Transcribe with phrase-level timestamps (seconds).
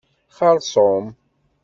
[0.37, 1.05] Xerṣum.